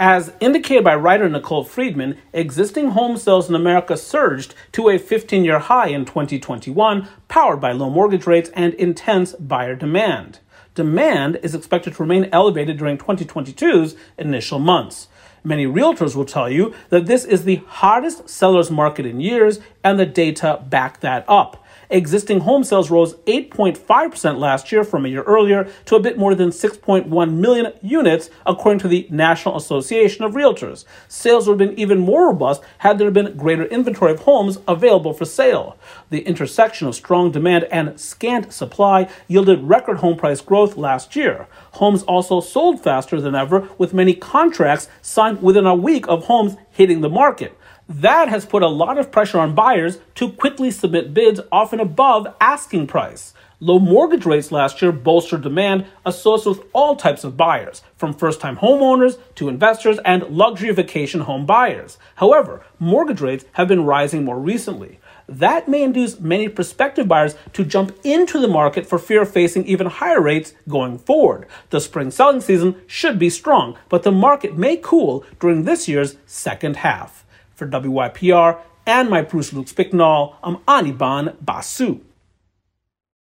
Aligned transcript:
As 0.00 0.32
indicated 0.38 0.84
by 0.84 0.94
writer 0.94 1.28
Nicole 1.28 1.64
Friedman, 1.64 2.18
existing 2.32 2.90
home 2.90 3.16
sales 3.16 3.48
in 3.48 3.56
America 3.56 3.96
surged 3.96 4.54
to 4.70 4.90
a 4.90 4.96
15 4.98 5.44
year 5.44 5.58
high 5.58 5.88
in 5.88 6.04
2021, 6.04 7.08
powered 7.26 7.60
by 7.60 7.72
low 7.72 7.90
mortgage 7.90 8.24
rates 8.24 8.48
and 8.54 8.74
intense 8.74 9.32
buyer 9.32 9.74
demand. 9.74 10.38
Demand 10.76 11.40
is 11.42 11.52
expected 11.52 11.94
to 11.94 12.02
remain 12.04 12.28
elevated 12.30 12.78
during 12.78 12.96
2022's 12.96 13.96
initial 14.16 14.60
months. 14.60 15.08
Many 15.42 15.66
realtors 15.66 16.14
will 16.14 16.24
tell 16.24 16.48
you 16.48 16.74
that 16.90 17.06
this 17.06 17.24
is 17.24 17.42
the 17.42 17.62
hottest 17.66 18.28
seller's 18.28 18.70
market 18.70 19.04
in 19.04 19.20
years, 19.20 19.58
and 19.82 19.98
the 19.98 20.06
data 20.06 20.62
back 20.68 21.00
that 21.00 21.24
up. 21.26 21.64
Existing 21.90 22.40
home 22.40 22.64
sales 22.64 22.90
rose 22.90 23.14
8.5% 23.26 24.38
last 24.38 24.70
year 24.70 24.84
from 24.84 25.06
a 25.06 25.08
year 25.08 25.22
earlier 25.22 25.70
to 25.86 25.96
a 25.96 26.00
bit 26.00 26.18
more 26.18 26.34
than 26.34 26.50
6.1 26.50 27.32
million 27.32 27.72
units, 27.80 28.28
according 28.44 28.78
to 28.80 28.88
the 28.88 29.06
National 29.10 29.56
Association 29.56 30.22
of 30.22 30.32
Realtors. 30.32 30.84
Sales 31.08 31.48
would 31.48 31.58
have 31.58 31.70
been 31.70 31.78
even 31.78 31.98
more 31.98 32.28
robust 32.28 32.62
had 32.78 32.98
there 32.98 33.10
been 33.10 33.36
greater 33.38 33.64
inventory 33.64 34.12
of 34.12 34.20
homes 34.20 34.58
available 34.68 35.14
for 35.14 35.24
sale. 35.24 35.78
The 36.10 36.20
intersection 36.20 36.88
of 36.88 36.94
strong 36.94 37.30
demand 37.30 37.64
and 37.70 37.98
scant 37.98 38.52
supply 38.52 39.08
yielded 39.26 39.62
record 39.62 39.98
home 39.98 40.18
price 40.18 40.42
growth 40.42 40.76
last 40.76 41.16
year. 41.16 41.46
Homes 41.72 42.02
also 42.02 42.40
sold 42.40 42.82
faster 42.82 43.18
than 43.18 43.34
ever, 43.34 43.66
with 43.78 43.94
many 43.94 44.12
contracts 44.14 44.88
signed 45.00 45.42
within 45.42 45.64
a 45.64 45.74
week 45.74 46.06
of 46.06 46.26
homes 46.26 46.56
hitting 46.70 47.00
the 47.00 47.08
market. 47.08 47.57
That 47.88 48.28
has 48.28 48.44
put 48.44 48.62
a 48.62 48.68
lot 48.68 48.98
of 48.98 49.10
pressure 49.10 49.38
on 49.38 49.54
buyers 49.54 49.98
to 50.16 50.30
quickly 50.30 50.70
submit 50.70 51.14
bids 51.14 51.40
often 51.50 51.80
above 51.80 52.26
asking 52.38 52.86
price. 52.86 53.32
Low 53.60 53.78
mortgage 53.78 54.26
rates 54.26 54.52
last 54.52 54.82
year 54.82 54.92
bolstered 54.92 55.40
demand 55.40 55.86
associated 56.04 56.58
with 56.58 56.70
all 56.74 56.96
types 56.96 57.24
of 57.24 57.38
buyers, 57.38 57.82
from 57.96 58.12
first 58.12 58.42
time 58.42 58.58
homeowners 58.58 59.18
to 59.36 59.48
investors 59.48 59.98
and 60.04 60.22
luxury 60.24 60.70
vacation 60.70 61.22
home 61.22 61.46
buyers. 61.46 61.96
However, 62.16 62.62
mortgage 62.78 63.22
rates 63.22 63.46
have 63.52 63.68
been 63.68 63.86
rising 63.86 64.22
more 64.22 64.38
recently. 64.38 65.00
That 65.26 65.66
may 65.66 65.82
induce 65.82 66.20
many 66.20 66.48
prospective 66.48 67.08
buyers 67.08 67.36
to 67.54 67.64
jump 67.64 67.98
into 68.04 68.38
the 68.38 68.48
market 68.48 68.86
for 68.86 68.98
fear 68.98 69.22
of 69.22 69.32
facing 69.32 69.66
even 69.66 69.86
higher 69.86 70.20
rates 70.20 70.52
going 70.68 70.98
forward. 70.98 71.46
The 71.70 71.80
spring 71.80 72.10
selling 72.10 72.42
season 72.42 72.76
should 72.86 73.18
be 73.18 73.30
strong, 73.30 73.78
but 73.88 74.02
the 74.02 74.12
market 74.12 74.58
may 74.58 74.76
cool 74.76 75.24
during 75.40 75.64
this 75.64 75.88
year's 75.88 76.16
second 76.26 76.76
half. 76.76 77.24
For 77.58 77.66
WYPR 77.66 78.60
and 78.86 79.10
my 79.10 79.20
Bruce 79.22 79.52
Luke 79.52 79.66
Spicknall, 79.66 80.36
I'm 80.44 80.58
Anirban 80.58 81.44
Basu. 81.44 82.02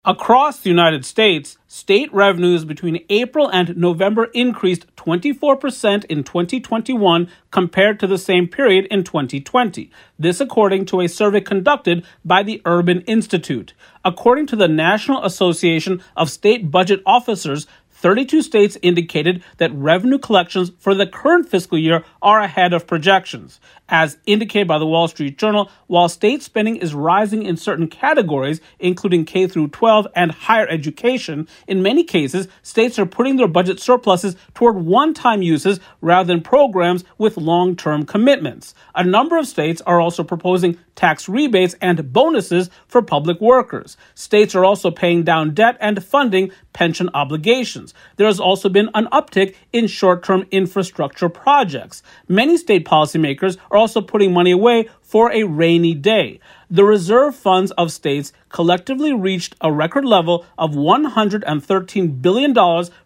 Across 0.05 0.61
the 0.61 0.69
United 0.69 1.03
States, 1.03 1.57
state 1.67 2.11
revenues 2.13 2.63
between 2.63 3.03
April 3.09 3.49
and 3.49 3.75
November 3.75 4.29
increased 4.33 4.87
24% 4.95 6.05
in 6.05 6.23
2021 6.23 7.29
compared 7.51 7.99
to 7.99 8.07
the 8.07 8.17
same 8.17 8.47
period 8.47 8.85
in 8.85 9.03
2020. 9.03 9.91
This 10.17 10.39
according 10.39 10.85
to 10.85 11.01
a 11.01 11.07
survey 11.07 11.41
conducted 11.41 12.05
by 12.23 12.41
the 12.41 12.61
Urban 12.63 13.01
Institute. 13.01 13.73
According 14.05 14.47
to 14.47 14.55
the 14.55 14.69
National 14.69 15.25
Association 15.25 16.01
of 16.15 16.31
State 16.31 16.71
Budget 16.71 17.03
Officers, 17.05 17.67
32 18.01 18.41
states 18.41 18.79
indicated 18.81 19.43
that 19.57 19.71
revenue 19.75 20.17
collections 20.17 20.71
for 20.79 20.95
the 20.95 21.05
current 21.05 21.47
fiscal 21.47 21.77
year 21.77 22.03
are 22.19 22.39
ahead 22.39 22.73
of 22.73 22.87
projections. 22.87 23.59
As 23.87 24.17
indicated 24.25 24.67
by 24.67 24.79
the 24.79 24.87
Wall 24.87 25.07
Street 25.07 25.37
Journal, 25.37 25.69
while 25.85 26.09
state 26.09 26.41
spending 26.41 26.77
is 26.77 26.95
rising 26.95 27.43
in 27.43 27.57
certain 27.57 27.87
categories, 27.87 28.59
including 28.79 29.25
K 29.25 29.45
through 29.45 29.67
12 29.67 30.07
and 30.15 30.31
higher 30.31 30.67
education, 30.67 31.47
in 31.67 31.83
many 31.83 32.03
cases, 32.03 32.47
states 32.63 32.97
are 32.97 33.05
putting 33.05 33.35
their 33.35 33.47
budget 33.47 33.79
surpluses 33.79 34.35
toward 34.55 34.77
one-time 34.77 35.43
uses 35.43 35.79
rather 36.01 36.25
than 36.25 36.41
programs 36.41 37.03
with 37.19 37.37
long-term 37.37 38.07
commitments. 38.07 38.73
A 38.95 39.03
number 39.03 39.37
of 39.37 39.45
states 39.45 39.79
are 39.81 40.01
also 40.01 40.23
proposing 40.23 40.79
tax 41.01 41.27
rebates 41.27 41.73
and 41.81 42.13
bonuses 42.13 42.69
for 42.87 43.01
public 43.01 43.41
workers. 43.41 43.97
States 44.13 44.53
are 44.53 44.63
also 44.63 44.91
paying 44.91 45.23
down 45.23 45.51
debt 45.55 45.75
and 45.81 46.03
funding 46.03 46.51
pension 46.73 47.09
obligations. 47.15 47.91
There 48.17 48.27
has 48.27 48.39
also 48.39 48.69
been 48.69 48.91
an 48.93 49.07
uptick 49.07 49.55
in 49.73 49.87
short 49.87 50.23
term 50.23 50.45
infrastructure 50.51 51.27
projects. 51.27 52.03
Many 52.27 52.55
state 52.55 52.85
policymakers 52.85 53.57
are 53.71 53.79
also 53.79 53.99
putting 54.01 54.31
money 54.31 54.51
away 54.51 54.89
for 55.01 55.31
a 55.31 55.43
rainy 55.43 55.95
day. 55.95 56.39
The 56.69 56.83
reserve 56.83 57.35
funds 57.35 57.71
of 57.71 57.91
states 57.91 58.31
collectively 58.49 59.11
reached 59.11 59.55
a 59.59 59.73
record 59.73 60.05
level 60.05 60.45
of 60.55 60.73
$113 60.73 62.21
billion 62.21 62.53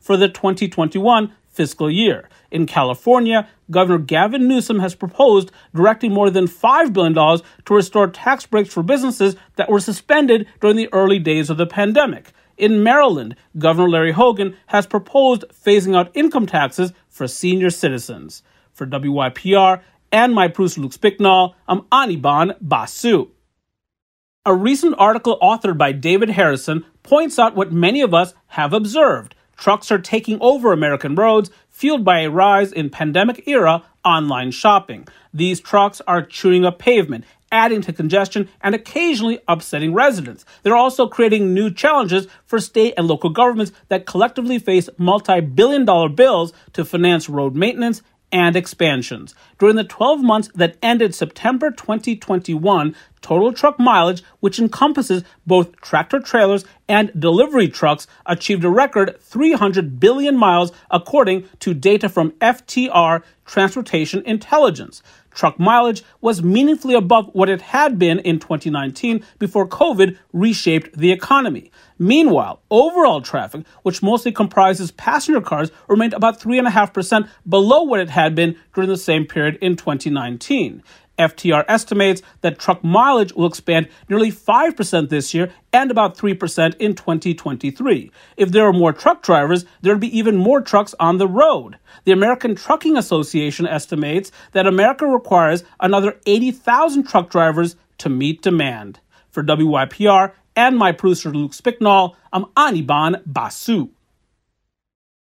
for 0.01 0.17
the 0.17 0.27
2021 0.27 1.31
fiscal 1.49 1.89
year. 1.89 2.27
In 2.55 2.67
California, 2.67 3.49
Governor 3.69 3.97
Gavin 3.97 4.47
Newsom 4.47 4.79
has 4.79 4.95
proposed 4.95 5.51
directing 5.75 6.13
more 6.13 6.29
than 6.29 6.47
$5 6.47 6.93
billion 6.93 7.13
to 7.13 7.73
restore 7.73 8.07
tax 8.07 8.45
breaks 8.45 8.73
for 8.73 8.81
businesses 8.81 9.35
that 9.57 9.69
were 9.69 9.81
suspended 9.81 10.47
during 10.61 10.77
the 10.77 10.87
early 10.93 11.19
days 11.19 11.49
of 11.49 11.57
the 11.57 11.65
pandemic. 11.65 12.31
In 12.55 12.81
Maryland, 12.81 13.35
Governor 13.57 13.89
Larry 13.89 14.13
Hogan 14.13 14.55
has 14.67 14.87
proposed 14.87 15.43
phasing 15.49 15.97
out 15.97 16.15
income 16.15 16.45
taxes 16.45 16.93
for 17.09 17.27
senior 17.27 17.69
citizens. 17.69 18.41
For 18.71 18.87
WYPR 18.87 19.81
and 20.13 20.33
my 20.33 20.47
producer 20.47 20.79
Luke 20.79 20.93
Spicknall, 20.93 21.55
I'm 21.67 21.81
Anirban 21.91 22.55
Basu. 22.61 23.31
A 24.45 24.55
recent 24.55 24.95
article 24.97 25.37
authored 25.41 25.77
by 25.77 25.91
David 25.91 26.29
Harrison 26.29 26.85
points 27.03 27.37
out 27.37 27.57
what 27.57 27.73
many 27.73 27.99
of 27.99 28.13
us 28.13 28.33
have 28.47 28.71
observed. 28.71 29.35
Trucks 29.57 29.91
are 29.91 29.99
taking 29.99 30.37
over 30.41 30.71
American 30.71 31.15
roads, 31.15 31.49
fueled 31.69 32.05
by 32.05 32.21
a 32.21 32.29
rise 32.29 32.71
in 32.71 32.89
pandemic 32.89 33.47
era 33.47 33.83
online 34.03 34.51
shopping. 34.51 35.07
These 35.33 35.59
trucks 35.59 36.01
are 36.07 36.21
chewing 36.21 36.65
up 36.65 36.79
pavement, 36.79 37.25
adding 37.51 37.81
to 37.81 37.93
congestion 37.93 38.49
and 38.61 38.75
occasionally 38.75 39.39
upsetting 39.47 39.93
residents. 39.93 40.45
They're 40.63 40.75
also 40.75 41.07
creating 41.07 41.53
new 41.53 41.71
challenges 41.71 42.27
for 42.45 42.59
state 42.59 42.93
and 42.97 43.07
local 43.07 43.29
governments 43.29 43.71
that 43.89 44.05
collectively 44.05 44.59
face 44.59 44.89
multi 44.97 45.41
billion 45.41 45.85
dollar 45.85 46.09
bills 46.09 46.53
to 46.73 46.85
finance 46.85 47.29
road 47.29 47.55
maintenance 47.55 48.01
and 48.31 48.55
expansions. 48.55 49.33
During 49.59 49.77
the 49.77 49.83
12 49.83 50.21
months 50.21 50.49
that 50.55 50.77
ended 50.81 51.15
September 51.15 51.71
2021, 51.71 52.95
total 53.25 53.51
truck 53.51 53.79
mileage, 53.79 54.21
which 54.39 54.59
encompasses 54.59 55.23
both 55.47 55.75
tractor 55.81 56.19
trailers 56.19 56.63
and 56.87 57.11
delivery 57.19 57.67
trucks, 57.67 58.05
achieved 58.27 58.63
a 58.63 58.69
record 58.69 59.19
300 59.19 59.99
billion 59.99 60.37
miles 60.37 60.71
according 60.91 61.49
to 61.59 61.73
data 61.73 62.07
from 62.07 62.29
FTR 62.33 63.23
Transportation 63.43 64.21
Intelligence 64.27 65.01
truck 65.35 65.59
mileage 65.59 66.01
was 66.21 66.41
meaningfully 66.41 66.95
above 66.95 67.29
what 67.33 67.49
it 67.49 67.61
had 67.61 67.99
been 67.99 68.19
in 68.19 68.39
2019 68.39 69.23
before 69.37 69.67
COVID 69.67 70.17
reshaped 70.33 70.97
the 70.97 71.11
economy. 71.11 71.71
Meanwhile, 71.99 72.61
overall 72.71 73.21
traffic, 73.21 73.65
which 73.83 74.01
mostly 74.01 74.31
comprises 74.31 74.91
passenger 74.91 75.41
cars, 75.41 75.71
remained 75.87 76.13
about 76.13 76.39
3.5% 76.39 77.29
below 77.47 77.83
what 77.83 77.99
it 77.99 78.09
had 78.09 78.33
been 78.33 78.55
during 78.73 78.89
the 78.89 78.97
same 78.97 79.25
period 79.25 79.57
in 79.61 79.75
2019. 79.75 80.81
FTR 81.17 81.65
estimates 81.67 82.21
that 82.41 82.59
truck 82.59 82.83
mileage 82.83 83.33
will 83.33 83.47
expand 83.47 83.87
nearly 84.09 84.31
5% 84.31 85.09
this 85.09 85.33
year 85.33 85.51
and 85.71 85.91
about 85.91 86.17
3% 86.17 86.75
in 86.77 86.95
2023. 86.95 88.11
If 88.37 88.51
there 88.51 88.67
are 88.67 88.73
more 88.73 88.93
truck 88.93 89.23
drivers, 89.23 89.65
there'll 89.81 89.99
be 89.99 90.17
even 90.17 90.37
more 90.37 90.61
trucks 90.61 90.93
on 90.99 91.17
the 91.17 91.27
road. 91.27 91.77
The 92.03 92.11
American 92.11 92.55
Trucking 92.55 92.97
Association 92.97 93.67
estimates 93.67 94.31
that 94.51 94.67
America 94.67 95.05
requires 95.05 95.63
another 95.79 96.19
80,000 96.25 97.03
truck 97.03 97.29
drivers 97.29 97.75
to 97.99 98.09
meet 98.09 98.41
demand. 98.41 98.99
For 99.29 99.43
WYPR 99.43 100.33
and 100.55 100.77
my 100.77 100.91
producer 100.91 101.31
Luke 101.31 101.51
Spicknall, 101.51 102.15
I'm 102.31 102.45
Anirban 102.55 103.21
Basu. 103.25 103.89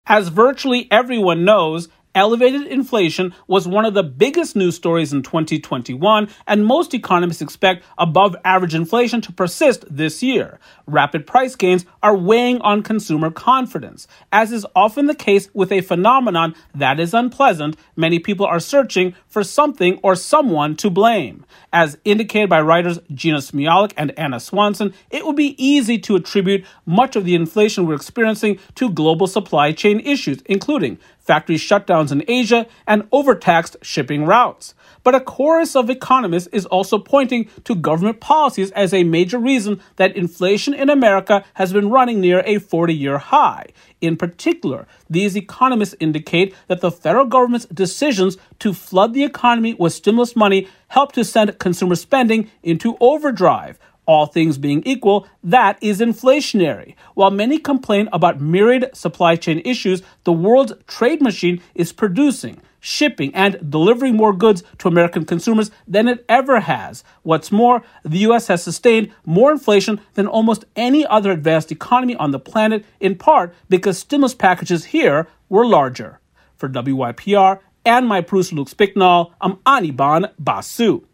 As 0.06 0.28
virtually 0.28 0.87
everyone 0.91 1.44
knows, 1.44 1.88
Elevated 2.15 2.69
inflation 2.69 3.35
was 3.49 3.67
one 3.67 3.85
of 3.85 3.95
the 3.95 4.05
biggest 4.05 4.55
news 4.55 4.77
stories 4.77 5.13
in 5.13 5.21
2021, 5.25 6.28
and 6.47 6.65
most 6.65 6.95
economists 6.95 7.43
expect 7.43 7.84
above 7.99 8.37
average 8.45 8.72
inflation 8.72 9.21
to 9.21 9.33
persist 9.33 9.84
this 9.91 10.22
year. 10.22 10.61
Rapid 10.87 11.27
price 11.27 11.57
gains 11.57 11.84
are 12.05 12.16
weighing 12.16 12.61
on 12.61 12.84
consumer 12.84 13.33
confidence. 13.33 14.07
As 14.31 14.53
is 14.53 14.65
often 14.77 15.07
the 15.07 15.15
case 15.16 15.49
with 15.55 15.72
a 15.72 15.81
phenomenon 15.81 16.55
that 16.72 17.01
is 17.01 17.15
unpleasant, 17.15 17.77
many 17.97 18.21
people 18.21 18.47
are 18.47 18.60
searching 18.60 19.17
for 19.27 19.43
something 19.43 19.99
or 20.05 20.15
someone 20.15 20.77
to 20.77 20.91
blame. 20.91 21.45
As 21.72 21.99
indicated 22.05 22.49
by 22.49 22.60
writers 22.60 23.01
Jeanna 23.13 23.39
Smialek 23.39 23.93
and 23.97 24.17
Ana 24.17 24.39
Swanson, 24.39 24.95
it 25.10 25.27
would 25.27 25.34
be 25.34 25.57
easy 25.63 25.99
to 25.99 26.15
attribute 26.15 26.65
much 26.87 27.17
of 27.17 27.25
the 27.25 27.34
inflation 27.34 27.89
we're 27.89 27.95
experiencing 27.95 28.60
to 28.77 28.91
global 28.91 29.27
supply 29.27 29.72
chain 29.72 29.99
issues, 29.99 30.41
including 30.47 30.99
factory 31.24 31.56
shutdowns 31.56 32.12
in 32.12 32.22
Asia, 32.28 32.66
and 32.86 33.09
overtaxed 33.10 33.76
shipping 33.82 34.24
routes. 34.24 34.74
But 35.03 35.15
a 35.15 35.21
chorus 35.21 35.74
of 35.74 35.91
economists 35.91 36.48
is 36.48 36.66
also 36.66 36.98
pointing 36.98 37.48
to 37.65 37.74
government 37.74 38.21
policies 38.21 38.71
as 38.72 38.94
a 38.94 39.04
major 39.04 39.38
reason 39.38 39.80
that 39.97 40.16
inflation 40.16 40.74
in 40.74 40.88
America 40.88 41.44
has 41.54 41.72
been 41.72 41.91
running 41.91 42.21
near 42.21 42.42
a 42.47 42.59
40 42.59 42.94
year 42.94 43.18
high. 43.18 43.66
In 44.00 44.16
particular, 44.16 44.86
these 45.09 45.36
economists 45.36 45.94
indicate 45.98 46.54
that 46.68 46.80
the 46.80 46.91
federal 46.91 47.24
government's 47.24 47.66
decisions 47.66 48.36
to 48.59 48.72
flood 48.72 49.15
the 49.15 49.24
economy 49.24 49.74
with 49.74 49.92
stimulus 49.92 50.36
money 50.36 50.68
helped 50.88 51.15
to 51.15 51.24
send 51.24 51.59
consumer 51.59 51.94
spending 51.94 52.50
into 52.62 52.97
overdrive. 53.00 53.78
All 54.06 54.27
things 54.27 54.59
being 54.59 54.83
equal, 54.84 55.27
that 55.42 55.78
is 55.80 56.01
inflationary. 56.01 56.95
While 57.15 57.30
many 57.30 57.59
complain 57.59 58.09
about 58.12 58.41
myriad 58.41 58.91
supply 58.95 59.36
chain 59.36 59.62
issues, 59.65 60.03
the 60.24 60.33
world's 60.33 60.74
trade 60.86 61.22
machine 61.22 61.62
is 61.74 61.92
producing, 61.92 62.60
shipping, 62.80 63.34
and 63.34 63.71
delivering 63.71 64.15
more 64.15 64.34
goods 64.34 64.62
to 64.78 64.89
American 64.89 65.24
consumers 65.24 65.71
than 65.89 66.06
it 66.06 66.22
ever 66.28 66.60
has. 66.60 67.03
What's 67.22 67.51
more, 67.51 67.83
the 68.04 68.18
US 68.18 68.48
has 68.48 68.62
sustained 68.62 69.10
more 69.24 69.51
inflation 69.51 70.01
than 70.15 70.27
almost 70.27 70.66
any 70.77 71.07
other 71.07 71.30
advanced 71.30 71.72
economy 71.72 72.15
on 72.16 72.30
the 72.30 72.39
planet, 72.39 72.84
in 73.00 73.16
part 73.16 73.54
because 73.71 73.97
stimulus 73.98 74.34
packages 74.34 74.86
here 74.86 75.28
were 75.48 75.65
larger. 75.65 76.21
For 76.57 76.68
WYPR 76.68 77.60
and 77.86 78.07
my 78.07 78.21
producer 78.21 78.54
Luke 78.54 78.68
Spicknall, 78.68 79.33
I'm 79.41 79.57
Anirban 79.65 80.30
Basu. 80.39 81.07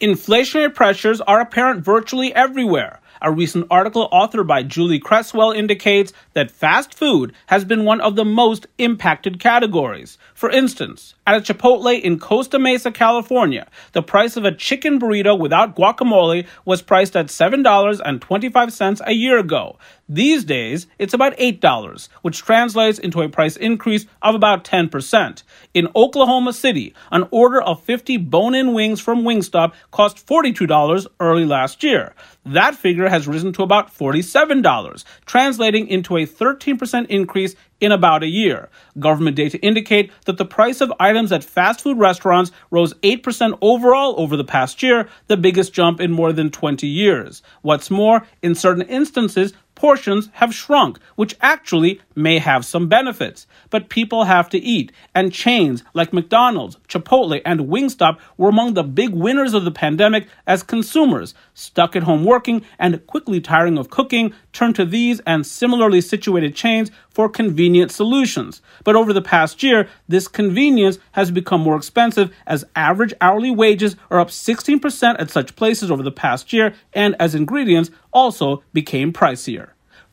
Inflationary 0.00 0.72
pressures 0.72 1.20
are 1.22 1.40
apparent 1.40 1.84
virtually 1.84 2.32
everywhere. 2.32 3.00
A 3.20 3.32
recent 3.32 3.66
article 3.68 4.08
authored 4.12 4.46
by 4.46 4.62
Julie 4.62 5.00
Creswell 5.00 5.50
indicates 5.50 6.12
that 6.34 6.52
fast 6.52 6.94
food 6.94 7.32
has 7.46 7.64
been 7.64 7.84
one 7.84 8.00
of 8.00 8.14
the 8.14 8.24
most 8.24 8.68
impacted 8.78 9.40
categories. 9.40 10.16
For 10.34 10.50
instance, 10.50 11.16
at 11.26 11.36
a 11.36 11.52
Chipotle 11.52 12.00
in 12.00 12.20
Costa 12.20 12.60
Mesa, 12.60 12.92
California, 12.92 13.66
the 13.90 14.00
price 14.00 14.36
of 14.36 14.44
a 14.44 14.54
chicken 14.54 15.00
burrito 15.00 15.36
without 15.36 15.74
guacamole 15.74 16.46
was 16.64 16.80
priced 16.80 17.16
at 17.16 17.26
$7.25 17.26 19.00
a 19.04 19.12
year 19.12 19.36
ago. 19.36 19.78
These 20.08 20.44
days, 20.44 20.86
it's 20.98 21.12
about 21.12 21.36
$8, 21.36 22.08
which 22.22 22.38
translates 22.38 22.98
into 22.98 23.20
a 23.20 23.28
price 23.28 23.56
increase 23.58 24.06
of 24.22 24.34
about 24.34 24.64
10%. 24.64 25.42
In 25.74 25.88
Oklahoma 25.94 26.54
City, 26.54 26.94
an 27.12 27.28
order 27.30 27.60
of 27.60 27.82
50 27.82 28.16
bone 28.16 28.54
in 28.54 28.72
wings 28.72 29.00
from 29.00 29.22
Wingstop 29.22 29.74
cost 29.90 30.26
$42 30.26 31.06
early 31.20 31.44
last 31.44 31.82
year. 31.82 32.14
That 32.46 32.74
figure 32.74 33.10
has 33.10 33.28
risen 33.28 33.52
to 33.54 33.62
about 33.62 33.94
$47, 33.94 35.04
translating 35.26 35.86
into 35.88 36.16
a 36.16 36.24
13% 36.26 37.06
increase 37.08 37.54
in 37.80 37.92
about 37.92 38.22
a 38.22 38.26
year. 38.26 38.70
Government 38.98 39.36
data 39.36 39.58
indicate 39.60 40.10
that 40.24 40.38
the 40.38 40.44
price 40.44 40.80
of 40.80 40.92
items 40.98 41.30
at 41.32 41.44
fast 41.44 41.82
food 41.82 41.98
restaurants 41.98 42.50
rose 42.70 42.94
8% 42.94 43.58
overall 43.60 44.14
over 44.18 44.36
the 44.36 44.44
past 44.44 44.82
year, 44.82 45.08
the 45.26 45.36
biggest 45.36 45.72
jump 45.72 46.00
in 46.00 46.10
more 46.10 46.32
than 46.32 46.50
20 46.50 46.86
years. 46.86 47.42
What's 47.62 47.90
more, 47.90 48.26
in 48.42 48.54
certain 48.54 48.82
instances, 48.82 49.52
portions 49.78 50.28
have 50.32 50.52
shrunk, 50.52 50.98
which 51.14 51.36
actually 51.40 52.00
may 52.16 52.38
have 52.38 52.64
some 52.64 52.88
benefits. 52.88 53.46
But 53.70 53.88
people 53.88 54.24
have 54.24 54.50
to 54.50 54.58
eat, 54.58 54.90
and 55.14 55.32
chains 55.32 55.84
like 55.94 56.12
McDonald's, 56.12 56.76
Chipotle, 56.88 57.40
and 57.44 57.60
Wingstop 57.60 58.18
were 58.36 58.48
among 58.48 58.74
the 58.74 58.82
big 58.82 59.10
winners 59.10 59.54
of 59.54 59.64
the 59.64 59.70
pandemic 59.70 60.26
as 60.48 60.64
consumers, 60.64 61.32
stuck 61.54 61.94
at 61.94 62.02
home 62.02 62.24
working 62.24 62.62
and 62.78 63.06
quickly 63.06 63.40
tiring 63.40 63.78
of 63.78 63.88
cooking, 63.88 64.34
turned 64.52 64.74
to 64.74 64.84
these 64.84 65.20
and 65.20 65.46
similarly 65.46 66.00
situated 66.00 66.56
chains 66.56 66.90
for 67.08 67.28
convenient 67.28 67.92
solutions. 67.92 68.60
But 68.82 68.96
over 68.96 69.12
the 69.12 69.22
past 69.22 69.62
year, 69.62 69.88
this 70.08 70.26
convenience 70.26 70.98
has 71.12 71.30
become 71.30 71.60
more 71.60 71.76
expensive 71.76 72.34
as 72.46 72.64
average 72.74 73.14
hourly 73.20 73.50
wages 73.52 73.94
are 74.10 74.18
up 74.18 74.28
16% 74.28 75.20
at 75.20 75.30
such 75.30 75.54
places 75.54 75.90
over 75.90 76.02
the 76.02 76.10
past 76.10 76.52
year, 76.52 76.74
and 76.92 77.14
as 77.20 77.36
ingredients 77.36 77.90
also 78.12 78.64
became 78.72 79.12
pricier. 79.12 79.67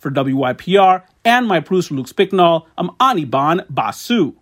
For 0.06 0.12
WYPR 0.12 1.02
and 1.24 1.48
my 1.48 1.60
producer 1.60 1.96
Luke 1.96 2.06
Spicknall, 2.06 2.68
I'm 2.78 2.90
Anirban 3.00 3.66
Basu. 3.72 4.36